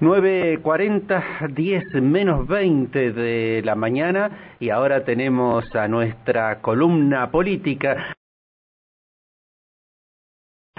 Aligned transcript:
9.40, 0.00 1.48
10 1.54 1.94
menos 2.02 2.46
20 2.46 3.12
de 3.12 3.62
la 3.64 3.74
mañana 3.74 4.54
y 4.60 4.70
ahora 4.70 5.04
tenemos 5.04 5.74
a 5.74 5.88
nuestra 5.88 6.60
columna 6.60 7.32
política 7.32 8.14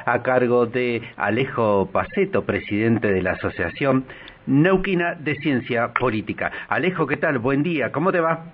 a 0.05 0.23
cargo 0.23 0.65
de 0.67 1.01
Alejo 1.17 1.89
Paceto, 1.91 2.45
presidente 2.45 3.11
de 3.11 3.21
la 3.21 3.31
Asociación 3.31 4.05
Neuquina 4.47 5.15
de 5.15 5.35
Ciencia 5.35 5.93
Política. 5.93 6.51
Alejo, 6.69 7.05
¿qué 7.05 7.17
tal? 7.17 7.39
Buen 7.39 7.61
día, 7.61 7.91
¿cómo 7.91 8.13
te 8.13 8.21
va? 8.21 8.45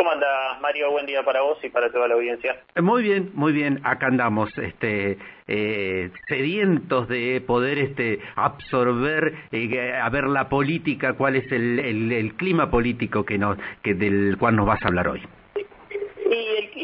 ¿Cómo 0.00 0.12
andas, 0.12 0.58
Mario? 0.62 0.90
Buen 0.92 1.04
día 1.04 1.22
para 1.22 1.42
vos 1.42 1.62
y 1.62 1.68
para 1.68 1.92
toda 1.92 2.08
la 2.08 2.14
audiencia. 2.14 2.56
Muy 2.80 3.02
bien, 3.02 3.32
muy 3.34 3.52
bien. 3.52 3.82
Acá 3.84 4.06
andamos, 4.06 4.48
este, 4.56 5.18
eh, 5.46 6.10
sedientos 6.26 7.06
de 7.06 7.42
poder 7.46 7.76
este, 7.76 8.18
absorber, 8.34 9.34
eh, 9.52 9.92
a 10.02 10.08
ver 10.08 10.24
la 10.24 10.48
política, 10.48 11.18
cuál 11.18 11.36
es 11.36 11.52
el, 11.52 12.32
clima 12.38 12.70
político 12.70 13.26
que 13.26 13.36
nos, 13.36 13.58
que 13.82 13.92
del 13.92 14.38
cual 14.38 14.56
nos 14.56 14.66
vas 14.66 14.82
a 14.82 14.88
hablar 14.88 15.06
hoy. 15.06 15.20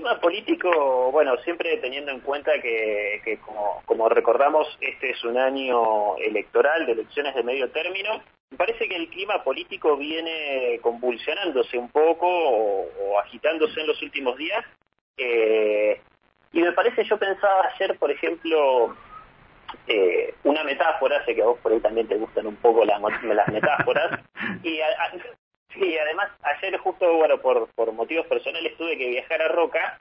Clima 0.07 0.21
político, 0.21 1.11
bueno, 1.11 1.37
siempre 1.39 1.79
teniendo 1.79 2.13
en 2.13 2.21
cuenta 2.21 2.53
que, 2.63 3.41
como, 3.45 3.83
como 3.87 4.09
recordamos, 4.09 4.79
este 4.81 5.11
es 5.11 5.25
un 5.25 5.37
año 5.37 6.17
electoral, 6.19 6.87
de 6.87 6.93
elecciones 6.93 7.35
de 7.35 7.43
medio 7.43 7.69
término, 7.73 8.23
me 8.53 8.57
parece 8.57 8.87
que 8.87 8.95
el 8.95 9.09
clima 9.09 9.43
político 9.43 9.97
viene 9.97 10.79
convulsionándose 10.81 11.77
un 11.77 11.89
poco 11.89 12.29
o, 12.29 13.19
agitándose 13.19 13.81
en 13.81 13.89
los 13.89 14.01
últimos 14.01 14.37
días. 14.37 14.65
Eh, 15.17 16.01
y 16.53 16.61
me 16.61 16.71
parece, 16.71 17.03
yo 17.03 17.19
pensaba 17.19 17.69
ayer, 17.75 17.99
por 17.99 18.13
ejemplo, 18.13 18.95
eh, 19.89 20.35
una 20.45 20.63
metáfora, 20.63 21.25
sé 21.25 21.35
que 21.35 21.43
a 21.43 21.47
vos 21.47 21.59
por 21.59 21.73
ahí 21.73 21.81
también 21.81 22.07
te 22.07 22.15
gustan 22.15 22.47
un 22.47 22.57
poco 22.57 22.85
las, 22.85 23.01
metáforas, 23.49 24.21
y, 24.63 24.79
además 26.03 26.31
ayer 26.43 26.77
justo, 26.79 27.13
bueno, 27.15 27.39
por, 27.39 27.69
por 27.75 27.93
motivos 27.93 28.27
personales 28.27 28.77
tuve 28.77 28.97
que 28.97 29.09
viajar 29.09 29.43
a 29.43 29.49
Roca 29.49 29.99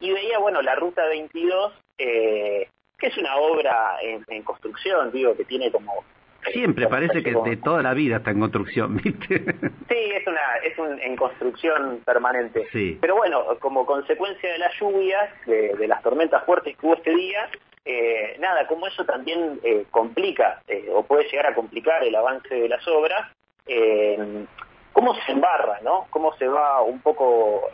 y 0.00 0.12
veía, 0.12 0.38
bueno, 0.38 0.62
la 0.62 0.74
Ruta 0.74 1.06
22, 1.06 1.72
eh, 1.98 2.68
que 2.98 3.06
es 3.06 3.16
una 3.18 3.36
obra 3.36 3.98
en, 4.02 4.24
en 4.28 4.42
construcción, 4.42 5.10
digo, 5.12 5.36
que 5.36 5.44
tiene 5.44 5.70
como 5.70 6.04
Siempre 6.52 6.86
parece 6.86 7.22
que 7.22 7.34
de 7.34 7.56
toda 7.56 7.82
la 7.82 7.94
vida 7.94 8.18
está 8.18 8.30
en 8.30 8.40
construcción, 8.40 8.96
¿viste? 9.02 9.44
Sí, 9.88 10.12
es 10.14 10.26
una 10.26 10.56
es 10.62 10.78
un, 10.78 11.00
en 11.00 11.16
construcción 11.16 12.00
permanente. 12.04 12.66
Sí. 12.72 12.98
Pero 13.00 13.16
bueno, 13.16 13.44
como 13.60 13.84
consecuencia 13.84 14.52
de 14.52 14.58
las 14.58 14.72
lluvias, 14.78 15.30
de, 15.46 15.86
las 15.86 16.02
tormentas 16.02 16.44
fuertes 16.44 16.76
que 16.76 16.86
hubo 16.86 16.94
este 16.94 17.14
día, 17.14 17.50
eh, 17.84 18.36
nada, 18.38 18.66
como 18.66 18.86
eso 18.86 19.04
también 19.04 19.60
eh, 19.62 19.84
complica 19.90 20.62
eh, 20.68 20.88
o 20.92 21.02
puede 21.02 21.28
llegar 21.28 21.46
a 21.46 21.54
complicar 21.54 22.04
el 22.04 22.14
avance 22.14 22.54
de 22.54 22.68
las 22.68 22.86
obras, 22.86 23.30
cómo 24.98 25.14
se 25.14 25.30
embarra, 25.30 25.78
¿no? 25.84 26.08
Cómo 26.10 26.34
se 26.38 26.48
va 26.48 26.82
un 26.82 27.00
poco 27.00 27.70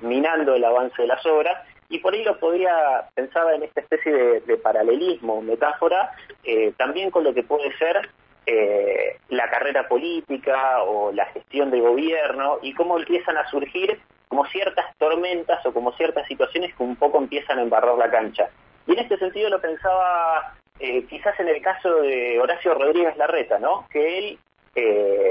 minando 0.00 0.54
el 0.54 0.62
avance 0.62 1.00
de 1.00 1.08
las 1.08 1.24
obras 1.24 1.66
y 1.88 1.98
por 1.98 2.12
ahí 2.12 2.22
lo 2.24 2.38
podría, 2.38 3.08
pensaba 3.14 3.54
en 3.54 3.62
esta 3.62 3.80
especie 3.80 4.40
de, 4.40 4.56
paralelismo, 4.58 5.40
metáfora, 5.40 6.10
eh, 6.44 6.74
también 6.76 7.10
con 7.10 7.24
lo 7.24 7.32
que 7.32 7.42
puede 7.42 7.74
ser 7.78 8.06
eh, 8.44 9.16
la 9.30 9.48
carrera 9.48 9.88
política 9.88 10.82
o 10.82 11.10
la 11.12 11.24
gestión 11.26 11.70
de 11.70 11.80
gobierno 11.80 12.58
y 12.60 12.74
cómo 12.74 12.98
empiezan 12.98 13.38
a 13.38 13.48
surgir 13.48 13.98
como 14.28 14.44
ciertas 14.44 14.94
tormentas 14.98 15.64
o 15.64 15.72
como 15.72 15.92
ciertas 15.92 16.26
situaciones 16.28 16.74
que 16.74 16.82
un 16.82 16.96
poco 16.96 17.16
empiezan 17.16 17.60
a 17.60 17.62
embarrar 17.62 17.96
la 17.96 18.10
cancha. 18.10 18.50
Y 18.86 18.92
en 18.92 18.98
este 18.98 19.16
sentido 19.16 19.48
lo 19.48 19.60
pensaba 19.62 20.54
eh, 20.80 21.06
quizás 21.06 21.40
en 21.40 21.48
el 21.48 21.62
caso 21.62 22.02
de 22.02 22.38
Horacio 22.38 22.74
Rodríguez 22.74 23.16
Larreta, 23.16 23.58
¿no? 23.58 23.86
Que 23.90 24.18
él 24.18 24.38
bueno, 24.74 25.21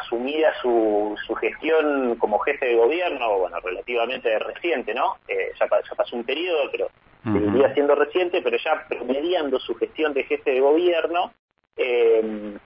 asumida 0.00 0.52
su, 0.60 1.16
su 1.26 1.34
gestión 1.34 2.16
como 2.16 2.38
jefe 2.40 2.66
de 2.66 2.76
gobierno, 2.76 3.38
bueno, 3.38 3.58
relativamente 3.60 4.38
reciente, 4.38 4.94
¿no? 4.94 5.16
Eh, 5.28 5.52
ya, 5.58 5.66
pasó 5.66 6.16
un 6.16 6.24
periodo, 6.24 6.70
pero 6.70 6.90
seguiría 7.24 7.74
siendo 7.74 7.94
reciente, 7.94 8.40
pero 8.42 8.56
ya 8.56 8.86
promediando 8.88 9.58
su 9.58 9.74
gestión 9.74 10.14
de 10.14 10.24
jefe 10.24 10.52
de 10.52 10.60
gobierno, 10.60 11.32
eh, 11.76 12.56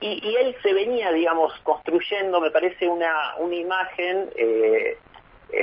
y, 0.00 0.28
y, 0.28 0.36
él 0.36 0.54
se 0.62 0.74
venía, 0.74 1.10
digamos, 1.10 1.52
construyendo, 1.62 2.40
me 2.40 2.50
parece, 2.50 2.86
una, 2.86 3.34
una 3.38 3.54
imagen 3.54 4.28
eh, 4.36 4.98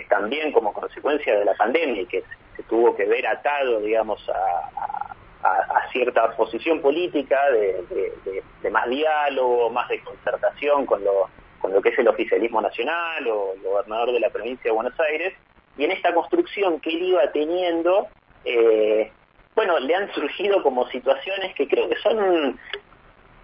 también 0.10 0.52
como 0.52 0.74
consecuencia 0.74 1.38
de 1.38 1.46
la 1.46 1.54
pandemia 1.56 2.02
y 2.02 2.06
que 2.06 2.24
se 2.56 2.64
tuvo 2.64 2.96
que 2.96 3.06
ver 3.06 3.28
atado, 3.28 3.80
digamos, 3.82 4.28
a 4.30 4.83
a, 5.44 5.90
cierta 5.92 6.36
posición 6.36 6.81
política 6.81 7.40
de, 7.52 8.72
más 8.72 8.90
diálogo, 8.90 9.70
más 9.70 9.88
de 9.90 10.00
concertación 10.02 10.86
con 10.86 11.04
lo, 11.04 11.30
con 11.59 11.74
lo 11.74 11.81
que 11.81 11.90
es 11.90 12.00
el 12.00 12.08
oficialismo 12.08 12.62
nacional 12.62 13.28
o 13.28 13.54
el 13.54 13.62
gobernador 13.62 14.12
de 14.12 14.20
la 14.20 14.30
provincia 14.30 14.64
de 14.64 14.72
Buenos 14.72 15.00
Aires, 15.00 15.34
y 15.78 15.86
en 15.86 15.92
esta 15.92 16.14
construcción 16.14 16.80
que 16.80 16.90
él 16.92 17.04
iba 17.04 17.31
teniendo, 17.31 18.08
eh, 18.46 19.12
bueno, 19.56 19.80
le 19.80 19.96
han 19.96 20.12
surgido 20.14 20.62
como 20.64 20.88
situaciones 20.90 21.54
que 21.56 21.68
creo 21.68 21.90
que 21.90 21.98
son 21.98 22.60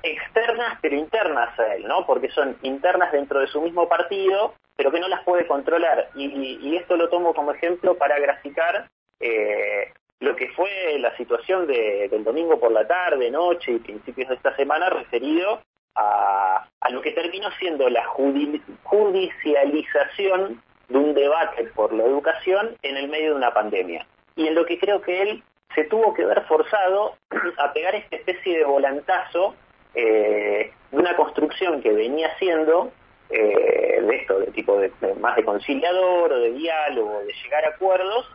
externas 0.04 0.78
pero 0.82 0.96
internas 0.96 1.58
a 1.60 1.76
él, 1.76 1.88
¿no? 1.88 2.06
Porque 2.06 2.30
son 2.30 2.58
internas 2.62 3.12
dentro 3.12 3.40
de 3.40 3.48
su 3.48 3.62
mismo 3.62 3.88
partido, 3.90 4.54
pero 4.76 4.92
que 4.92 5.00
no 5.00 5.08
las 5.08 5.24
puede 5.24 5.46
controlar. 5.48 6.10
Y, 6.16 6.76
esto 6.76 6.96
lo 6.96 7.10
tomo 7.10 7.34
como 7.34 7.52
ejemplo 7.52 7.98
para 7.98 8.18
graficar 8.20 8.90
eh, 9.20 9.92
lo 10.20 10.36
que 10.36 10.50
fue 10.50 11.00
la 11.00 11.16
situación 11.16 11.66
del 11.68 12.24
domingo 12.24 12.60
por 12.60 12.72
la 12.72 12.88
tarde, 12.88 13.30
noche 13.32 13.72
y 13.74 13.80
principios 13.80 14.30
de 14.30 14.36
esta 14.36 14.56
semana 14.56 14.90
referido 14.90 15.62
a, 15.96 16.68
lo 16.92 17.02
que 17.02 17.12
terminó 17.12 17.50
siendo 17.60 17.90
la 17.90 18.06
judicialización 18.06 20.62
de 20.88 20.98
un 20.98 21.14
debate 21.14 21.66
por 21.76 21.94
la 21.94 22.04
educación 22.04 22.76
en 22.82 22.98
el 22.98 23.10
medio 23.10 23.30
de 23.32 23.36
una 23.36 23.54
pandemia. 23.54 24.08
Y 24.36 24.48
en 24.48 24.56
lo 24.56 24.66
que 24.66 24.80
creo 24.80 25.02
que 25.02 25.22
él 25.22 25.44
se 25.76 25.84
tuvo 25.86 26.16
que 26.16 26.26
ver 26.26 26.42
forzado 26.46 27.16
a 27.58 27.72
pegar 27.74 27.94
esta 27.96 28.16
especie 28.16 28.58
de 28.58 28.66
volantazo 28.66 29.54
eh, 29.94 30.72
de 30.92 30.98
una 30.98 31.16
construcción 31.16 31.80
que 31.82 31.92
venía 31.92 32.30
haciendo 32.30 32.92
eh, 33.30 34.02
de 34.02 34.16
esto, 34.16 34.40
de 34.40 34.48
tipo 34.48 34.78
de, 34.78 34.92
más 35.20 35.36
de 35.36 35.44
conciliador 35.44 36.34
de 36.34 36.54
diálogo, 36.54 37.20
de 37.20 37.34
llegar 37.44 37.66
a 37.66 37.70
acuerdos, 37.70 38.26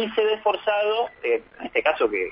y 0.00 0.10
se 0.10 0.24
ve 0.24 0.38
forzado, 0.38 1.08
eh, 1.22 1.42
en 1.58 1.66
este 1.66 1.82
caso 1.82 2.08
que, 2.08 2.30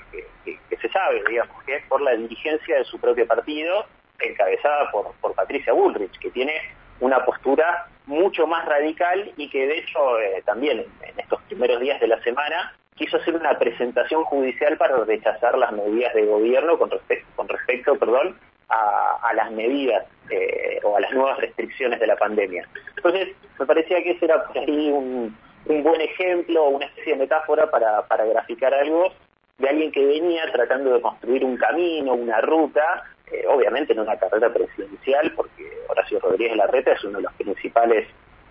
se 0.81 0.89
sabe, 0.89 1.21
digamos, 1.29 1.63
que 1.63 1.75
es 1.75 1.85
por 1.85 2.01
la 2.01 2.15
dirigencia 2.15 2.77
de 2.77 2.85
su 2.85 2.99
propio 2.99 3.27
partido, 3.27 3.85
encabezada 4.19 4.89
por, 4.91 5.13
por 5.21 5.33
Patricia 5.35 5.73
Bullrich, 5.73 6.17
que 6.19 6.31
tiene 6.31 6.53
una 6.99 7.23
postura 7.25 7.87
mucho 8.05 8.47
más 8.47 8.65
radical 8.65 9.31
y 9.37 9.49
que 9.49 9.67
de 9.67 9.77
hecho 9.77 10.19
eh, 10.19 10.41
también 10.45 10.79
en 10.79 11.19
estos 11.19 11.41
primeros 11.43 11.79
días 11.79 11.99
de 12.01 12.07
la 12.07 12.21
semana 12.23 12.73
quiso 12.95 13.17
hacer 13.17 13.35
una 13.35 13.57
presentación 13.57 14.23
judicial 14.25 14.77
para 14.77 14.97
rechazar 15.05 15.57
las 15.57 15.71
medidas 15.71 16.13
de 16.13 16.25
gobierno 16.25 16.77
con 16.77 16.89
respecto, 16.89 17.27
con 17.35 17.47
respecto 17.47 17.97
perdón, 17.97 18.37
a, 18.67 19.31
las 19.33 19.51
medidas 19.51 20.05
eh, 20.29 20.79
o 20.83 20.97
a 20.97 20.99
las 20.99 21.11
nuevas 21.13 21.37
restricciones 21.39 21.99
de 21.99 22.07
la 22.07 22.15
pandemia. 22.15 22.67
Entonces, 22.97 23.29
me 23.57 23.65
parecía 23.65 24.03
que 24.03 24.11
ese 24.11 24.25
era 24.25 24.43
por 24.43 24.57
ahí 24.57 24.91
un, 24.91 25.35
un 25.69 25.83
buen 25.83 26.01
ejemplo 26.01 26.63
o 26.63 26.69
una 26.69 26.85
especie 26.85 27.13
de 27.13 27.19
metáfora 27.19 27.69
para, 27.69 28.05
para 28.07 28.25
graficar 28.25 28.73
algo 28.73 29.11
de 29.59 29.69
alguien 29.69 29.91
que 29.91 30.05
venía 30.05 30.51
tratando 30.51 30.93
de 30.93 31.01
construir 31.01 31.45
un 31.45 31.57
camino, 31.57 32.13
una 32.13 32.41
ruta, 32.41 33.03
eh, 33.31 33.45
obviamente 33.47 33.93
en 33.93 33.99
una 33.99 34.17
carrera 34.17 34.51
presidencial, 34.51 35.31
porque 35.35 35.69
Horacio 35.87 36.19
Rodríguez 36.19 36.55
Larreta 36.55 36.93
es 36.93 37.03
uno 37.03 37.17
de 37.17 37.23
los 37.23 37.33
principales 37.33 38.07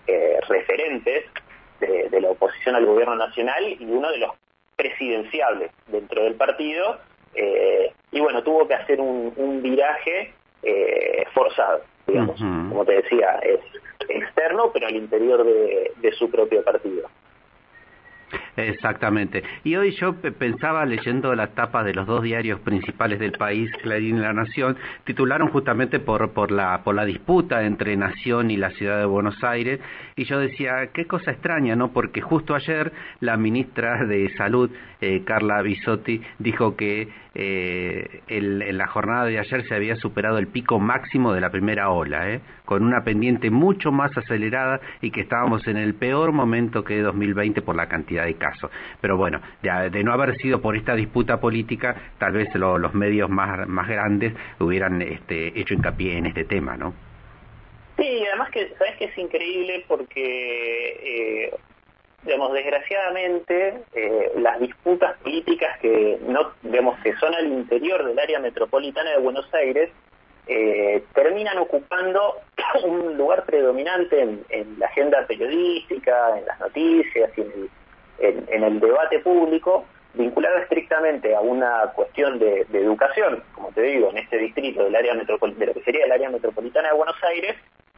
eh, 0.07 0.39
referentes 0.47 1.25
de, 1.79 2.21
la 2.21 2.29
oposición 2.29 2.75
al 2.75 2.85
gobierno 2.85 3.15
nacional 3.15 3.65
y 3.67 3.85
uno 3.85 4.11
de 4.11 4.17
los 4.17 4.31
presidenciables 4.75 5.71
dentro 5.87 6.23
del 6.23 6.35
partido, 6.35 6.99
eh, 7.35 7.91
y 8.11 8.19
bueno, 8.19 8.43
tuvo 8.43 8.67
que 8.67 8.73
hacer 8.75 8.99
un, 8.99 9.61
viraje 9.61 10.33
forzado, 11.33 11.81
digamos, 12.05 12.37
como 12.37 12.83
te 12.85 13.01
decía, 13.01 13.39
es 13.41 13.61
externo, 14.09 14.71
pero 14.73 14.87
al 14.87 14.95
interior 14.95 15.45
de, 15.45 16.11
su 16.17 16.29
propio 16.29 16.63
partido. 16.63 17.09
Exactamente. 18.55 19.43
Y 19.63 19.75
hoy 19.75 19.91
yo 19.91 20.15
pensaba 20.15 20.85
leyendo 20.85 21.33
las 21.35 21.53
tapas 21.55 21.85
de 21.85 21.93
los 21.93 22.07
dos 22.07 22.23
diarios 22.23 22.59
principales 22.61 23.19
del 23.19 23.33
país, 23.33 23.71
Clarín 23.81 24.17
y 24.17 24.19
La 24.19 24.33
Nación, 24.33 24.77
titularon 25.03 25.49
justamente 25.49 25.99
por, 25.99 26.31
por, 26.31 26.51
la, 26.51 26.81
por 26.83 26.95
la 26.95 27.05
disputa 27.05 27.63
entre 27.63 27.95
Nación 27.95 28.51
y 28.51 28.57
la 28.57 28.71
ciudad 28.71 28.99
de 28.99 29.05
Buenos 29.05 29.43
Aires, 29.43 29.79
y 30.15 30.25
yo 30.25 30.39
decía, 30.39 30.89
qué 30.93 31.05
cosa 31.05 31.31
extraña, 31.31 31.75
¿no? 31.75 31.91
Porque 31.93 32.21
justo 32.21 32.55
ayer 32.55 32.91
la 33.21 33.37
ministra 33.37 34.05
de 34.05 34.29
Salud, 34.35 34.69
eh, 35.01 35.23
Carla 35.25 35.61
Bisotti, 35.61 36.21
dijo 36.39 36.75
que 36.75 37.07
eh, 37.35 38.21
en 38.27 38.77
la 38.77 38.87
jornada 38.87 39.25
de 39.25 39.39
ayer 39.39 39.65
se 39.67 39.75
había 39.75 39.95
superado 39.95 40.37
el 40.37 40.47
pico 40.47 40.79
máximo 40.79 41.31
de 41.31 41.41
la 41.41 41.51
primera 41.51 41.89
ola, 41.89 42.29
¿eh? 42.29 42.41
con 42.65 42.83
una 42.83 43.03
pendiente 43.03 43.49
mucho 43.49 43.91
más 43.91 44.15
acelerada 44.17 44.81
y 45.01 45.11
que 45.11 45.21
estábamos 45.21 45.65
en 45.67 45.77
el 45.77 45.93
peor 45.93 46.31
momento 46.31 46.83
que 46.83 47.01
2020 47.01 47.61
por 47.61 47.75
la 47.75 47.87
cantidad 47.87 48.25
de 48.25 48.35
casos. 48.35 48.48
Caso. 48.49 48.69
Pero 49.01 49.17
bueno, 49.17 49.41
de, 49.61 50.03
no 50.03 50.13
haber 50.13 50.35
sido 50.37 50.61
por 50.61 50.75
esta 50.75 50.95
disputa 50.95 51.39
política, 51.39 51.95
tal 52.17 52.33
vez 52.33 52.53
los 52.55 52.93
medios 52.93 53.29
más, 53.29 53.67
más 53.67 53.87
grandes 53.87 54.33
hubieran 54.59 55.01
este, 55.01 55.59
hecho 55.59 55.73
hincapié 55.73 56.17
en 56.17 56.25
este 56.27 56.45
tema, 56.45 56.77
¿no? 56.77 56.93
Sí, 57.97 58.23
además 58.27 58.49
que, 58.51 58.73
¿sabes 58.77 58.95
que 58.97 59.05
es 59.05 59.17
increíble? 59.17 59.83
Porque, 59.87 60.21
eh, 60.23 61.55
digamos, 62.23 62.53
desgraciadamente, 62.53 63.81
eh, 63.93 64.31
las 64.37 64.59
disputas 64.59 65.17
políticas 65.17 65.77
que, 65.79 66.17
no, 66.25 66.53
digamos, 66.61 66.97
que 67.01 67.13
son 67.17 67.33
al 67.35 67.47
interior 67.47 68.05
del 68.05 68.17
área 68.17 68.39
metropolitana 68.39 69.11
de 69.11 69.19
Buenos 69.19 69.53
Aires, 69.53 69.89
eh, 70.47 71.03
terminan 71.13 71.57
ocupando 71.57 72.35
un 72.85 73.17
lugar 73.17 73.45
predominante 73.45 74.21
en, 74.21 74.79
la 74.79 74.87
agenda 74.87 75.25
periodística, 75.27 76.39
en 76.39 76.45
las 76.45 76.59
noticias 76.59 77.29
y 77.37 77.41
en 77.41 77.51
el, 77.51 77.69
debate 78.79 79.19
público, 79.19 79.85
vinculado 80.13 80.57
estrictamente 80.57 81.35
a 81.35 81.41
una 81.41 81.91
cuestión 81.95 82.39
de, 82.39 82.65
educación, 82.73 83.43
como 83.53 83.69
te 83.71 83.81
digo, 83.81 84.09
en 84.09 84.17
este 84.17 84.37
distrito 84.37 84.83
del 84.83 84.95
área 84.95 85.13
de 85.15 85.23
lo 85.25 85.73
que 85.73 85.83
sería 85.83 86.05
el 86.05 86.11
área 86.11 86.29
metropolitana 86.29 86.89
de 86.89 86.95
Buenos 86.95 87.21
Aires, 87.23 87.55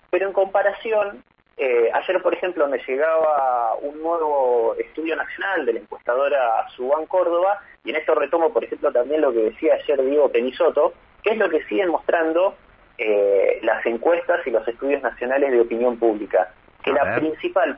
pero 0.09 0.27
en 0.27 0.33
comparación, 0.33 1.23
eh, 1.57 1.89
ayer 1.93 2.21
por 2.21 2.33
ejemplo 2.33 2.67
me 2.67 2.79
llegaba 2.79 3.75
un 3.81 4.01
nuevo 4.01 4.75
estudio 4.77 5.15
nacional 5.15 5.65
de 5.65 5.73
la 5.73 5.79
encuestadora 5.79 6.67
Subán 6.75 7.05
Córdoba, 7.05 7.61
y 7.83 7.91
en 7.91 7.95
esto 7.95 8.13
retomo 8.15 8.51
por 8.51 8.63
ejemplo 8.63 8.91
también 8.91 9.21
lo 9.21 9.31
que 9.31 9.43
decía 9.43 9.75
ayer 9.75 10.03
Diego 10.03 10.29
Penisoto, 10.29 10.93
que 11.23 11.31
es 11.31 11.37
lo 11.37 11.49
que 11.49 11.63
siguen 11.63 11.89
mostrando 11.89 12.55
eh, 12.97 13.59
las 13.63 13.85
encuestas 13.85 14.45
y 14.45 14.51
los 14.51 14.67
estudios 14.67 15.01
nacionales 15.01 15.51
de 15.51 15.61
opinión 15.61 15.97
pública, 15.97 16.53
que 16.83 16.91
la 16.91 17.15
principal 17.15 17.77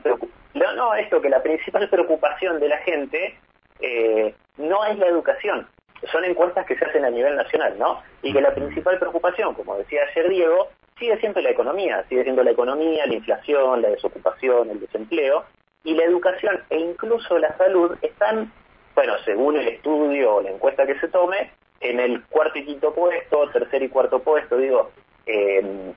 no, 0.54 0.72
no, 0.74 0.94
esto 0.94 1.20
que 1.20 1.28
la 1.28 1.42
principal 1.42 1.88
preocupación 1.88 2.60
de 2.60 2.68
la 2.68 2.78
gente 2.78 3.36
eh, 3.80 4.34
no 4.56 4.84
es 4.84 4.98
la 4.98 5.06
educación, 5.06 5.66
son 6.10 6.24
encuestas 6.24 6.66
que 6.66 6.76
se 6.76 6.84
hacen 6.84 7.04
a 7.04 7.10
nivel 7.10 7.36
nacional, 7.36 7.78
¿no? 7.78 8.02
Y 8.22 8.32
que 8.32 8.40
la 8.40 8.54
principal 8.54 8.98
preocupación, 8.98 9.54
como 9.54 9.76
decía 9.76 10.02
ayer 10.10 10.28
Diego, 10.28 10.68
sigue 10.98 11.18
siendo 11.18 11.40
la 11.40 11.50
economía, 11.50 12.04
sigue 12.08 12.22
siendo 12.22 12.42
la 12.42 12.52
economía, 12.52 13.06
la 13.06 13.14
inflación, 13.14 13.82
la 13.82 13.90
desocupación, 13.90 14.70
el 14.70 14.80
desempleo, 14.80 15.44
y 15.82 15.94
la 15.94 16.04
educación 16.04 16.62
e 16.70 16.78
incluso 16.78 17.38
la 17.38 17.56
salud 17.56 17.96
están, 18.00 18.52
bueno, 18.94 19.14
según 19.24 19.56
el 19.56 19.68
estudio 19.68 20.36
o 20.36 20.40
la 20.40 20.50
encuesta 20.50 20.86
que 20.86 20.98
se 20.98 21.08
tome, 21.08 21.50
en 21.80 22.00
el 22.00 22.24
cuarto 22.24 22.58
y 22.58 22.64
quinto 22.64 22.94
puesto, 22.94 23.50
tercer 23.50 23.82
y 23.82 23.88
cuarto 23.88 24.20
puesto, 24.20 24.56
digo, 24.56 24.90
em, 25.26 25.92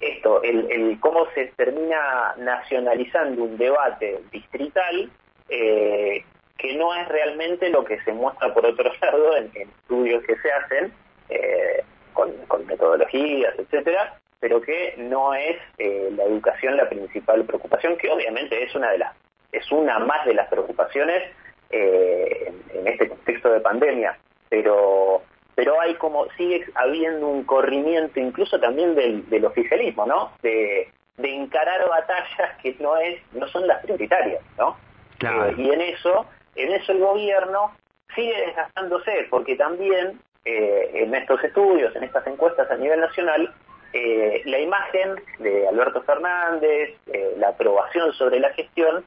esto, 0.00 0.42
el, 0.42 0.70
el, 0.70 1.00
cómo 1.00 1.26
se 1.34 1.46
termina 1.56 2.34
nacionalizando 2.38 3.44
un 3.44 3.56
debate 3.56 4.20
distrital 4.30 5.10
eh, 5.48 6.24
que 6.58 6.74
no 6.76 6.94
es 6.94 7.08
realmente 7.08 7.68
lo 7.70 7.84
que 7.84 8.00
se 8.02 8.12
muestra 8.12 8.52
por 8.52 8.66
otro 8.66 8.90
lado 9.02 9.36
en, 9.36 9.50
estudios 9.54 10.22
que 10.24 10.36
se 10.36 10.52
hacen 10.52 10.92
eh, 11.28 11.82
con, 12.12 12.34
metodologías, 12.66 13.54
etcétera, 13.58 14.18
pero 14.40 14.60
que 14.60 14.94
no 14.98 15.34
es 15.34 15.56
eh, 15.78 16.10
la 16.16 16.24
educación 16.24 16.76
la 16.76 16.88
principal 16.88 17.44
preocupación, 17.44 17.96
que 17.96 18.10
obviamente 18.10 18.62
es 18.62 18.74
una 18.74 18.90
de 18.90 18.98
las 18.98 19.12
es 19.52 19.70
una 19.70 19.98
más 19.98 20.26
de 20.26 20.34
las 20.34 20.48
preocupaciones 20.48 21.32
en, 21.70 22.62
en 22.74 22.88
este 22.88 23.08
contexto 23.08 23.50
de 23.50 23.60
pandemia. 23.60 24.18
Pero 24.50 25.22
pero 25.56 25.80
hay 25.80 25.94
como 25.94 26.28
sigue 26.36 26.64
habiendo 26.74 27.26
un 27.26 27.42
corrimiento 27.42 28.20
incluso 28.20 28.60
también 28.60 28.94
del, 28.94 29.28
del 29.28 29.46
oficialismo, 29.46 30.06
¿no? 30.06 30.30
De, 30.42 30.92
de, 31.16 31.34
encarar 31.34 31.88
batallas 31.88 32.56
que 32.62 32.76
no 32.78 32.96
es 32.98 33.20
no 33.32 33.48
son 33.48 33.66
las 33.66 33.82
prioritarias, 33.82 34.42
¿no? 34.58 34.76
Claro. 35.18 35.46
Eh, 35.46 35.54
y 35.56 35.70
en 35.70 35.80
eso 35.80 36.26
en 36.54 36.72
eso 36.72 36.92
el 36.92 36.98
gobierno 37.00 37.72
sigue 38.14 38.38
desgastándose 38.46 39.26
porque 39.30 39.56
también 39.56 40.20
eh, 40.44 40.90
en 40.92 41.14
estos 41.14 41.42
estudios, 41.42 41.96
en 41.96 42.04
estas 42.04 42.26
encuestas 42.26 42.70
a 42.70 42.76
nivel 42.76 43.00
nacional, 43.00 43.52
eh, 43.94 44.42
la 44.44 44.58
imagen 44.58 45.16
de 45.38 45.66
Alberto 45.68 46.02
Fernández, 46.02 46.98
la 47.38 47.48
aprobación 47.48 48.12
sobre 48.12 48.40
la 48.40 48.52
gestión, 48.52 49.04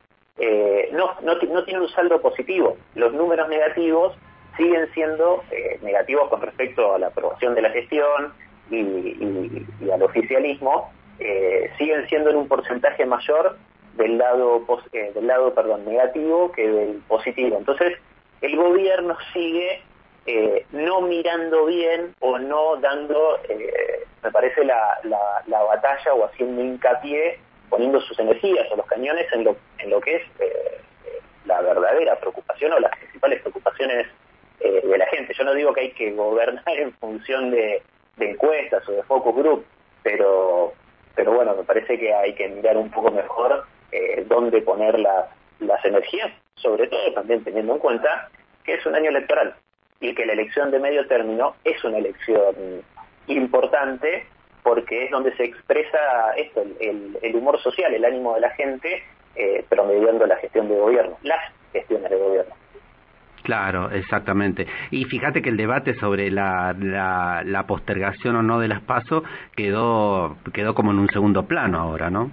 no, 0.94 1.16
no, 1.22 1.36
no 1.36 1.63
tiene 1.63 1.81
un 1.81 1.90
saldo 1.90 2.22
positivo. 2.22 2.78
Los 2.96 3.13
números 3.13 3.48
negativos 3.50 4.18
siguen 4.60 4.92
siendo 4.94 5.42
eh, 5.52 5.80
negativos 5.82 6.28
con 6.30 6.42
respecto 6.42 6.94
a 6.94 7.00
la 7.00 7.08
aprobación 7.08 7.56
de 7.56 7.62
la 7.62 7.70
gestión 7.70 8.34
y, 8.70 9.66
al 9.92 10.04
oficialismo, 10.04 10.92
eh, 11.18 11.72
siguen 11.78 12.08
siendo 12.08 12.30
en 12.30 12.36
un 12.36 12.48
porcentaje 12.48 13.06
mayor 13.06 13.58
del 13.96 14.18
lado 14.18 14.64
eh, 14.92 15.12
del 15.16 15.28
lado 15.28 15.54
perdón 15.56 15.86
negativo 15.86 16.52
que 16.52 16.70
del 16.70 17.02
positivo. 17.08 17.58
Entonces 17.58 17.98
el 18.42 18.56
gobierno 18.56 19.18
sigue 19.34 19.82
no 20.72 21.02
mirando 21.02 21.66
bien 21.66 22.14
o 22.20 22.38
no 22.38 22.76
dando, 22.76 23.40
me 24.22 24.32
parece, 24.32 24.64
la, 24.64 25.00
la, 25.48 25.64
batalla 25.64 26.14
o 26.14 26.26
haciendo 26.26 26.62
hincapié, 26.62 27.40
poniendo 27.68 28.00
sus 28.02 28.20
energías 28.20 28.68
o 28.72 28.76
los 28.76 28.86
cañones 28.86 29.26
en 29.34 29.46
lo, 29.46 29.58
en 29.80 29.90
lo 29.90 30.00
que 30.00 30.18
es 30.18 30.22
la 31.46 31.62
verdadera 31.62 32.20
preocupación 32.20 32.74
o 32.74 32.80
las 32.80 32.96
principales 32.96 33.42
preocupaciones 33.42 34.06
eh, 34.60 34.82
de 34.86 34.98
la 34.98 35.08
gente. 35.08 35.34
Yo 35.34 35.44
no 35.44 35.54
digo 35.54 35.74
que 35.74 35.82
hay 35.82 35.92
que 35.92 36.12
gobernar 36.12 36.80
en 36.80 36.94
función 36.94 37.52
de, 37.52 37.82
encuestas 38.20 38.88
o 38.90 38.92
de 38.92 39.04
focus 39.04 39.36
group, 39.36 39.66
pero, 40.04 40.74
pero 41.16 41.34
bueno, 41.34 41.56
me 41.56 41.64
parece 41.64 41.98
que 41.98 42.14
hay 42.14 42.34
que 42.34 42.50
mirar 42.50 42.76
un 42.76 42.92
poco 42.92 43.12
mejor 43.12 43.66
eh, 43.92 44.26
dónde 44.28 44.62
poner 44.62 45.00
las, 45.00 45.26
las 45.60 45.84
energías, 45.86 46.32
sobre 46.56 46.88
todo 46.88 47.14
también 47.14 47.44
teniendo 47.44 47.74
en 47.74 47.80
cuenta 47.80 48.30
que 48.64 48.74
es 48.74 48.86
un 48.86 48.96
año 48.96 49.10
electoral 49.10 49.56
y 50.02 50.14
que 50.14 50.26
la 50.26 50.34
elección 50.34 50.72
de 50.72 50.80
medio 50.80 51.08
término 51.08 51.56
es 51.64 51.84
una 51.84 51.98
elección 51.98 52.84
importante 53.28 54.26
porque 54.64 55.06
es 55.06 55.12
donde 55.12 55.36
se 55.36 55.46
expresa 55.46 56.34
esto, 56.38 56.64
el, 56.80 57.36
humor 57.36 57.62
social, 57.62 57.94
el 57.94 58.06
ánimo 58.06 58.36
de 58.36 58.42
la 58.42 58.50
gente, 58.52 59.04
eh, 59.36 59.66
promediando 59.70 60.26
la 60.26 60.36
gestión 60.38 60.68
de 60.68 60.76
gobierno, 60.78 61.18
las 61.24 61.40
gestiones 61.72 62.10
de 62.10 62.18
gobierno. 62.18 62.56
Claro, 63.50 63.90
exactamente. 63.90 64.68
Y 64.92 65.06
fíjate 65.06 65.42
que 65.42 65.50
el 65.50 65.57
debate 65.57 65.96
sobre 65.96 66.30
la, 66.30 66.75
la, 66.78 67.66
postergación 67.66 68.36
o 68.36 68.44
no 68.44 68.60
de 68.60 68.68
las 68.68 68.80
pasos 68.84 69.24
quedó, 69.56 70.38
quedó 70.54 70.75
como 70.75 70.92
en 70.92 71.00
un 71.00 71.10
segundo 71.10 71.48
plano 71.48 71.80
ahora, 71.80 72.12
¿no? 72.12 72.30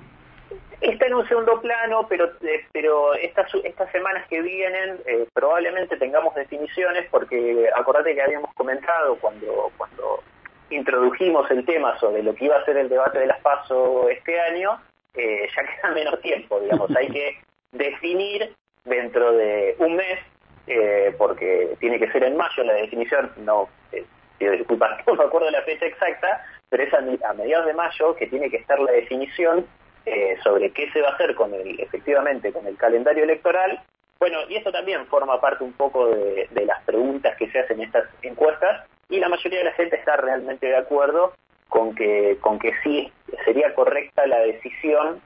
Está 0.83 1.07
en 1.07 1.15
un 1.15 1.27
segundo 1.27 1.59
plano, 1.63 2.07
pero 2.07 2.27
eh, 2.43 2.67
pero 2.71 3.15
estas 3.15 3.47
estas 3.65 3.91
semanas 3.93 4.29
que 4.29 4.43
vienen 4.43 4.99
eh, 5.07 5.27
probablemente 5.33 5.97
tengamos 5.97 6.35
definiciones 6.35 7.07
porque 7.11 7.71
acordate 7.75 8.15
que 8.15 8.21
habíamos 8.21 8.53
comentado 8.53 9.17
cuando 9.17 9.73
cuando 9.79 10.23
introdujimos 10.69 11.51
el 11.51 11.65
tema 11.65 11.99
sobre 11.99 12.23
lo 12.23 12.35
que 12.35 12.45
iba 12.45 12.57
a 12.57 12.65
ser 12.67 12.77
el 12.77 12.91
debate 12.91 13.21
de 13.21 13.27
las 13.27 13.41
PASO 13.41 14.11
este 14.11 14.39
año, 14.39 14.79
eh, 15.15 15.49
ya 15.57 15.63
queda 15.81 15.95
menos 15.95 16.21
tiempo, 16.21 16.61
digamos, 16.61 16.95
hay 16.95 17.09
que 17.09 17.39
definir 17.73 18.55
dentro 18.85 19.33
de 19.33 19.77
un 19.79 19.97
mes 19.97 20.19
eh, 20.67 21.15
porque 21.17 21.77
tiene 21.79 21.99
que 21.99 22.11
ser 22.11 22.25
en 22.25 22.37
mayo 22.37 22.65
la 22.65 22.73
definición, 22.75 23.31
no 23.37 23.69
eh, 23.93 24.05
pido 24.39 24.53
disculpas, 24.53 25.01
no 25.07 25.15
me 25.15 25.25
acuerdo 25.25 25.51
la 25.51 25.63
fecha 25.63 25.87
exacta, 25.87 26.45
pero 26.69 26.83
es 26.83 26.93
a, 26.93 27.01
mediados 27.35 27.67
de 27.67 27.75
mayo 27.75 28.17
que 28.17 28.27
tiene 28.27 28.51
que 28.51 28.57
estar 28.57 28.79
la 28.81 28.93
definición 28.93 29.67
eh, 30.05 30.37
sobre 30.43 30.71
qué 30.73 30.91
se 30.91 31.01
va 31.01 31.11
a 31.11 31.13
hacer 31.13 31.35
con 31.35 31.55
el, 31.55 31.81
efectivamente 31.81 32.53
con 32.53 32.67
el 32.67 32.77
calendario 32.77 33.25
electoral. 33.25 33.81
Bueno, 34.19 34.39
y 34.49 34.57
eso 34.57 34.73
también 34.73 35.07
forma 35.07 35.41
parte 35.41 35.63
un 35.63 35.73
poco 35.73 36.09
de, 36.09 36.49
las 36.67 36.83
preguntas 36.85 37.37
que 37.37 37.51
se 37.51 37.61
hacen 37.61 37.81
en 37.81 37.87
estas 37.87 38.09
encuestas 38.23 38.89
y 39.09 39.21
la 39.21 39.29
mayoría 39.29 39.59
de 39.59 39.67
la 39.67 39.73
gente 39.73 39.97
está 39.97 40.17
realmente 40.17 40.67
de 40.67 40.77
acuerdo 40.77 41.35
con 41.69 41.95
que, 41.95 42.39
con 42.41 42.59
que 42.59 42.73
sí 42.83 43.13
sería 43.45 43.75
correcta 43.75 44.27
la 44.27 44.39
decisión 44.39 45.21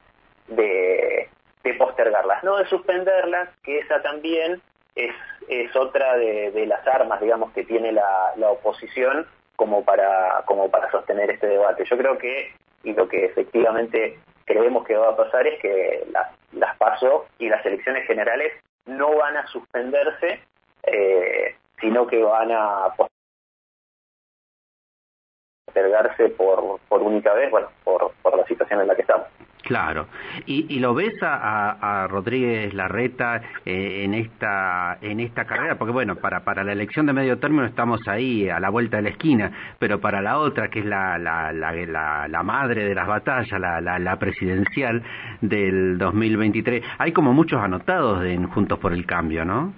de, 0.47 1.29
de 1.63 1.73
postergarlas, 1.75 2.43
no 2.43 2.57
de 2.57 2.65
suspenderlas, 2.65 3.49
que 3.63 3.79
esa 3.79 4.01
también 4.01 4.61
es, 4.95 5.13
es 5.47 5.75
otra 5.75 6.17
de, 6.17 6.65
las 6.65 6.85
armas, 6.87 7.21
digamos, 7.21 7.51
que 7.53 7.63
tiene 7.63 7.91
la, 7.91 8.33
la 8.35 8.51
oposición 8.51 9.27
como 9.55 9.83
para, 9.83 10.43
como 10.45 10.69
para 10.69 10.89
sostener 10.91 11.29
este 11.31 11.47
debate. 11.47 11.85
Yo 11.85 11.97
creo 11.97 12.17
que, 12.17 12.53
y 12.83 12.93
lo 12.93 13.07
que 13.07 13.25
efectivamente 13.25 14.19
creemos 14.45 14.85
que 14.85 14.95
va 14.95 15.09
a 15.09 15.17
pasar 15.17 15.47
es 15.47 15.59
que 15.61 16.05
las, 16.11 16.29
las 16.53 16.75
PASO 16.77 17.27
y 17.37 17.49
las 17.49 17.65
elecciones 17.65 18.05
generales 18.07 18.53
no 18.85 19.15
van 19.15 19.37
a 19.37 19.47
suspenderse, 19.47 20.41
eh, 20.83 21.55
sino 21.79 22.07
que 22.07 22.21
van 22.23 22.51
a 22.51 22.93
postergarse 25.67 26.29
por, 26.29 26.79
por 26.89 27.01
única 27.01 27.33
vez, 27.33 27.49
bueno, 27.51 27.69
por, 27.83 28.11
por 28.21 28.37
la 28.37 28.45
situación 28.45 28.81
en 28.81 28.87
la 28.87 28.95
que 28.95 29.01
estamos. 29.01 29.27
Claro. 29.63 30.07
¿Y, 30.45 30.79
lo 30.79 30.93
ves 30.93 31.13
a, 31.21 32.07
Rodríguez 32.09 32.73
Larreta 32.73 33.41
eh, 33.65 34.03
en 34.03 34.13
esta 34.15 34.97
en 35.01 35.19
esta 35.19 35.45
carrera? 35.45 35.77
Porque 35.77 35.91
bueno, 35.91 36.15
para 36.15 36.43
para 36.43 36.63
la 36.63 36.71
elección 36.71 37.05
de 37.05 37.13
medio 37.13 37.37
término 37.37 37.65
estamos 37.65 38.07
ahí 38.07 38.49
a 38.49 38.59
la 38.59 38.69
vuelta 38.69 38.97
de 38.97 39.03
la 39.03 39.09
esquina, 39.09 39.75
pero 39.77 40.01
para 40.01 40.21
la 40.21 40.39
otra, 40.39 40.69
que 40.69 40.79
es 40.79 40.85
la 40.85 41.17
la, 41.17 41.51
la, 41.53 42.27
la, 42.27 42.43
madre 42.43 42.85
de 42.85 42.95
las 42.95 43.07
batallas, 43.07 43.59
la, 43.59 43.79
la, 43.81 44.15
presidencial 44.17 45.03
del 45.41 45.97
2023, 45.97 46.83
hay 46.97 47.11
como 47.11 47.33
muchos 47.33 47.61
anotados 47.61 48.25
en 48.25 48.47
Juntos 48.47 48.79
por 48.79 48.93
el 48.93 49.05
Cambio, 49.05 49.45
¿no? 49.45 49.73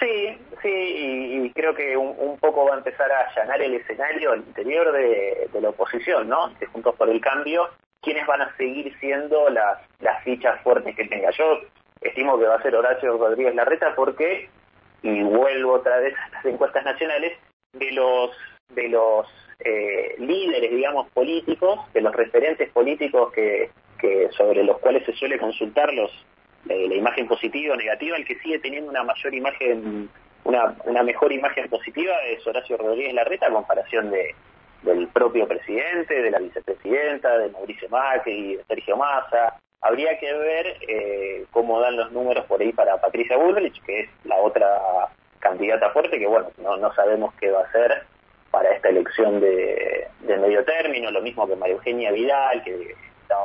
Sí, 0.00 0.38
sí, 0.62 0.68
y, 0.68 1.50
creo 1.52 1.74
que 1.74 1.96
un, 1.96 2.36
poco 2.38 2.66
va 2.66 2.74
a 2.74 2.78
empezar 2.78 3.10
a 3.10 3.30
allanar 3.30 3.62
el 3.62 3.74
escenario 3.74 4.32
al 4.32 4.40
interior 4.40 4.92
de, 4.92 5.48
de 5.52 5.60
la 5.60 5.70
oposición, 5.70 6.28
¿no? 6.28 6.48
De 6.60 6.66
Juntos 6.66 6.94
por 6.96 7.08
el 7.08 7.20
Cambio 7.20 7.70
quiénes 8.06 8.24
van 8.24 8.40
a 8.40 8.56
seguir 8.56 8.96
siendo 9.00 9.50
las, 9.50 9.78
fichas 10.22 10.62
fuertes 10.62 10.94
que 10.94 11.06
tenga. 11.06 11.28
Yo 11.32 11.60
estimo 12.00 12.38
que 12.38 12.46
va 12.46 12.54
a 12.54 12.62
ser 12.62 12.76
Horacio 12.76 13.18
Rodríguez 13.18 13.52
Larreta 13.56 13.94
porque, 13.96 14.48
y 15.02 15.22
vuelvo 15.24 15.72
otra 15.72 15.98
vez 15.98 16.14
a 16.14 16.36
las 16.36 16.44
encuestas 16.44 16.84
nacionales, 16.84 17.32
de 17.72 17.90
los, 17.90 18.30
de 18.68 18.88
los 18.88 19.26
eh, 19.58 20.14
líderes, 20.18 20.70
digamos, 20.70 21.10
políticos, 21.10 21.80
de 21.92 22.00
los 22.00 22.14
referentes 22.14 22.70
políticos 22.70 23.32
que, 23.32 23.70
que 23.98 24.28
sobre 24.36 24.62
los 24.62 24.78
cuales 24.78 25.04
se 25.04 25.12
suele 25.14 25.36
consultar 25.36 25.92
los, 25.92 26.10
eh, 26.68 26.86
la 26.88 26.94
imagen 26.94 27.26
positiva 27.26 27.74
o 27.74 27.76
negativa, 27.76 28.16
el 28.16 28.24
que 28.24 28.38
sigue 28.38 28.60
teniendo 28.60 28.88
una 28.88 29.02
mayor 29.02 29.34
imagen, 29.34 30.08
una, 30.44 30.76
una 30.84 31.02
mejor 31.02 31.32
imagen 31.32 31.68
positiva 31.68 32.14
es 32.28 32.46
Horacio 32.46 32.76
Rodríguez 32.76 33.14
Larreta 33.14 33.48
a 33.48 33.52
comparación 33.52 34.12
de, 34.12 34.32
del 34.82 35.08
propio 35.08 35.46
presidente, 35.48 36.22
de 36.22 36.30
la 36.30 36.38
vicepresidenta, 36.38 37.36
de 37.38 37.50
Mauricio 37.50 37.88
Macri, 37.88 38.56
de 38.56 38.64
Sergio 38.64 38.96
Massa. 38.96 39.58
Habría 39.80 40.18
que 40.18 40.32
ver 40.32 40.76
eh, 40.88 41.44
cómo 41.50 41.80
dan 41.80 41.96
los 41.96 42.12
números 42.12 42.44
por 42.46 42.60
ahí 42.60 42.72
para 42.72 43.00
Patricia 43.00 43.36
Bullrich, 43.36 43.82
que 43.82 44.00
es 44.00 44.10
la 44.24 44.36
otra 44.36 44.68
candidata 45.38 45.90
fuerte, 45.90 46.18
que 46.18 46.26
bueno, 46.26 46.48
no, 46.58 46.76
no 46.76 46.92
sabemos 46.94 47.34
qué 47.34 47.50
va 47.50 47.60
a 47.60 47.64
hacer 47.64 48.04
para 48.50 48.72
esta 48.72 48.88
elección 48.88 49.40
de, 49.40 50.08
medio 50.22 50.64
término, 50.64 51.10
lo 51.10 51.20
mismo 51.20 51.46
que 51.46 51.56
María 51.56 51.74
Eugenia 51.74 52.10
Vidal, 52.12 52.62
que 52.64 52.94
está 53.22 53.36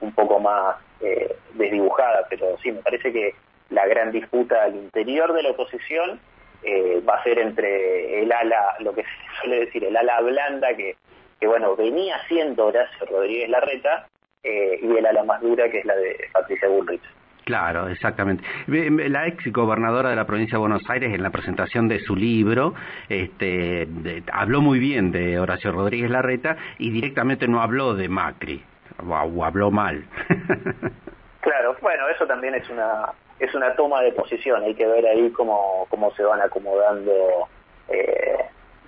un 0.00 0.12
poco 0.12 0.38
más 0.38 0.76
eh, 1.00 1.34
desdibujada, 1.54 2.26
pero 2.28 2.56
sí, 2.62 2.72
me 2.72 2.82
parece 2.82 3.12
que 3.12 3.34
la 3.70 3.86
gran 3.86 4.12
disputa 4.12 4.64
al 4.64 4.74
interior 4.74 5.32
de 5.32 5.42
la 5.42 5.50
oposición 5.50 6.20
eh, 6.64 7.02
va 7.06 7.16
a 7.16 7.22
ser 7.22 7.38
entre 7.38 8.22
el 8.22 8.32
ala, 8.32 8.76
lo 8.80 8.94
que 8.94 9.02
se 9.02 9.40
suele 9.40 9.66
decir, 9.66 9.84
el 9.84 9.96
ala 9.96 10.20
blanda 10.20 10.74
que, 10.74 10.96
que 11.38 11.46
bueno, 11.46 11.76
venía 11.76 12.18
siendo 12.26 12.66
Horacio 12.66 13.06
Rodríguez 13.06 13.48
Larreta 13.48 14.08
eh, 14.42 14.78
y 14.80 14.96
el 14.96 15.06
ala 15.06 15.24
más 15.24 15.40
dura 15.40 15.68
que 15.70 15.80
es 15.80 15.84
la 15.84 15.94
de 15.96 16.16
Patricia 16.32 16.68
Bullrich. 16.68 17.02
Claro, 17.44 17.88
exactamente. 17.88 18.42
La 18.66 19.26
ex 19.26 19.52
gobernadora 19.52 20.08
de 20.08 20.16
la 20.16 20.24
provincia 20.24 20.56
de 20.56 20.60
Buenos 20.60 20.88
Aires, 20.88 21.12
en 21.12 21.22
la 21.22 21.28
presentación 21.28 21.88
de 21.88 22.00
su 22.00 22.16
libro, 22.16 22.74
este, 23.10 23.86
habló 24.32 24.62
muy 24.62 24.78
bien 24.78 25.12
de 25.12 25.38
Horacio 25.38 25.70
Rodríguez 25.70 26.10
Larreta 26.10 26.56
y 26.78 26.90
directamente 26.90 27.46
no 27.46 27.60
habló 27.60 27.94
de 27.94 28.08
Macri, 28.08 28.64
o 29.06 29.44
habló 29.44 29.70
mal. 29.70 30.04
claro, 31.40 31.76
bueno, 31.82 32.08
eso 32.08 32.26
también 32.26 32.54
es 32.54 32.68
una, 32.70 33.12
es 33.44 33.54
una 33.54 33.74
toma 33.74 34.02
de 34.02 34.12
posición, 34.12 34.62
hay 34.62 34.74
que 34.74 34.86
ver 34.86 35.06
ahí 35.06 35.30
cómo, 35.30 35.86
cómo 35.90 36.12
se 36.14 36.22
van 36.22 36.40
acomodando, 36.40 37.48
eh, 37.88 38.44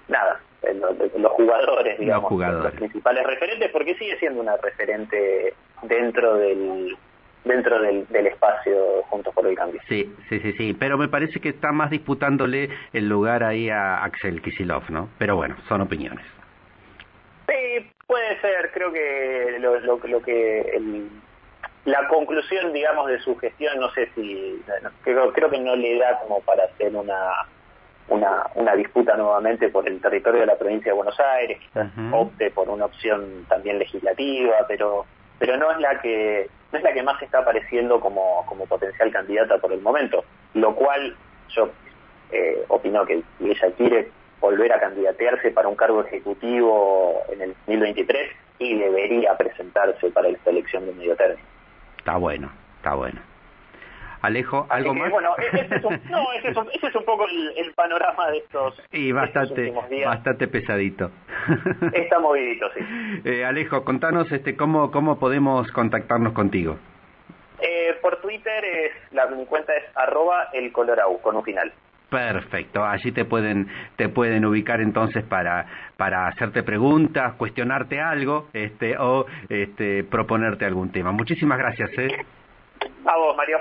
nada, 0.08 0.40
los, 1.18 1.32
jugadores, 1.32 1.98
digamos, 1.98 2.32
los, 2.32 2.72
principales 2.72 3.26
referentes, 3.26 3.70
porque 3.70 3.94
sigue 3.96 4.18
siendo 4.18 4.40
una 4.40 4.56
referente 4.56 5.54
dentro 5.82 6.36
del 6.36 6.96
dentro 7.44 7.80
del, 7.80 8.08
del, 8.08 8.26
espacio 8.26 9.04
Juntos 9.04 9.32
por 9.32 9.46
el 9.46 9.54
Cambio. 9.54 9.80
Sí, 9.88 10.12
sí, 10.28 10.40
sí, 10.40 10.52
sí, 10.54 10.74
pero 10.74 10.98
me 10.98 11.08
parece 11.08 11.38
que 11.38 11.50
está 11.50 11.70
más 11.70 11.90
disputándole 11.90 12.70
el 12.92 13.08
lugar 13.08 13.44
ahí 13.44 13.70
a 13.70 14.02
Axel 14.02 14.42
Kisilov, 14.42 14.90
¿no? 14.90 15.08
Pero 15.18 15.36
bueno, 15.36 15.56
son 15.68 15.80
opiniones. 15.80 16.26
Sí, 17.46 17.88
puede 18.08 18.40
ser, 18.40 18.72
creo 18.72 18.92
que 18.92 19.58
lo, 19.60 19.78
lo, 19.78 20.00
lo 20.02 20.22
que 20.22 20.60
el, 20.60 21.08
la 21.86 22.06
conclusión, 22.08 22.72
digamos, 22.72 23.08
de 23.08 23.18
su 23.20 23.36
gestión, 23.36 23.78
no 23.80 23.90
sé 23.92 24.10
si, 24.14 24.62
creo, 25.02 25.32
creo 25.32 25.48
que 25.48 25.58
no 25.58 25.74
le 25.74 25.98
da 25.98 26.18
como 26.18 26.40
para 26.40 26.64
hacer 26.64 26.94
una, 26.94 27.32
una, 28.08 28.44
una 28.56 28.74
disputa 28.74 29.16
nuevamente 29.16 29.68
por 29.68 29.88
el 29.88 30.00
territorio 30.00 30.40
de 30.40 30.46
la 30.46 30.58
provincia 30.58 30.90
de 30.90 30.96
Buenos 30.96 31.18
Aires, 31.18 31.58
quizás 31.60 31.88
opte 32.12 32.50
por 32.50 32.68
una 32.68 32.86
opción 32.86 33.46
también 33.48 33.78
legislativa, 33.78 34.56
pero 34.68 35.06
pero 35.38 35.56
no 35.56 35.70
es 35.70 35.78
la 35.80 36.00
que 36.00 36.48
no 36.72 36.78
es 36.78 36.84
la 36.84 36.92
que 36.92 37.02
más 37.02 37.22
está 37.22 37.38
apareciendo 37.38 38.00
como, 38.00 38.44
como 38.46 38.66
potencial 38.66 39.12
candidata 39.12 39.58
por 39.58 39.72
el 39.72 39.80
momento, 39.80 40.24
lo 40.54 40.74
cual 40.74 41.14
yo 41.50 41.70
eh, 42.32 42.64
opino 42.68 43.04
que 43.06 43.22
ella 43.40 43.70
quiere 43.76 44.10
volver 44.40 44.72
a 44.72 44.80
candidatearse 44.80 45.50
para 45.52 45.68
un 45.68 45.76
cargo 45.76 46.02
ejecutivo 46.02 47.22
en 47.30 47.42
el 47.42 47.48
2023 47.66 48.30
y 48.58 48.78
debería 48.78 49.36
presentarse 49.36 50.10
para 50.10 50.28
esta 50.28 50.50
elección 50.50 50.86
de 50.86 50.92
medio 50.94 51.16
término. 51.16 51.55
Está 52.06 52.18
bueno, 52.18 52.48
está 52.76 52.94
bueno. 52.94 53.20
Alejo, 54.22 54.64
¿algo 54.70 54.94
más? 54.94 55.10
Bueno, 55.10 55.30
ese 55.38 55.74
es 55.74 55.84
un, 55.84 56.00
no, 56.08 56.32
ese 56.34 56.50
es 56.50 56.56
un, 56.56 56.68
ese 56.72 56.86
es 56.86 56.94
un 56.94 57.04
poco 57.04 57.26
el, 57.26 57.74
panorama 57.74 58.30
de 58.30 58.38
estos, 58.38 58.80
y 58.92 59.10
bastante, 59.10 59.74
bastante 60.04 60.46
pesadito. 60.46 61.10
Está 61.92 62.20
movidito, 62.20 62.70
sí. 62.74 62.80
Eh, 63.24 63.44
Alejo, 63.44 63.84
contanos 63.84 64.30
este, 64.30 64.56
cómo, 64.56 64.92
cómo 64.92 65.18
podemos 65.18 65.72
contactarnos 65.72 66.32
contigo. 66.32 66.78
Eh, 67.58 67.96
por 68.00 68.20
Twitter 68.20 68.64
es, 68.64 68.92
la, 69.10 69.26
mi 69.26 69.44
cuenta 69.44 69.74
es 69.74 69.84
arroba 69.96 70.50
el 70.52 70.70
colorau, 70.70 71.20
con 71.20 71.34
un 71.34 71.42
final. 71.42 71.72
Perfecto, 72.08 72.84
allí 72.84 73.10
te 73.10 73.24
pueden 73.24 73.66
te 73.96 74.08
pueden 74.08 74.44
ubicar 74.44 74.80
entonces 74.80 75.24
para 75.24 75.66
para 75.96 76.28
hacerte 76.28 76.62
preguntas, 76.62 77.34
cuestionarte 77.34 78.00
algo, 78.00 78.48
este 78.52 78.96
o 78.96 79.26
este 79.48 80.04
proponerte 80.04 80.64
algún 80.64 80.92
tema. 80.92 81.10
Muchísimas 81.10 81.58
gracias, 81.58 81.90
¿eh? 81.98 82.08
A 83.04 83.16
vos, 83.16 83.36
Mario. 83.36 83.58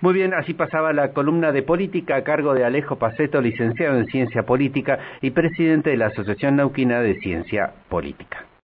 Muy 0.00 0.14
bien, 0.14 0.34
así 0.34 0.54
pasaba 0.54 0.92
la 0.92 1.12
columna 1.12 1.50
de 1.50 1.62
política 1.62 2.16
a 2.16 2.22
cargo 2.22 2.54
de 2.54 2.64
Alejo 2.64 2.98
Paceto, 2.98 3.40
licenciado 3.40 3.98
en 3.98 4.06
Ciencia 4.06 4.44
Política 4.44 4.98
y 5.20 5.30
presidente 5.30 5.90
de 5.90 5.96
la 5.96 6.06
Asociación 6.06 6.56
Nauquina 6.56 7.00
de 7.00 7.14
Ciencia 7.16 7.72
Política. 7.88 8.45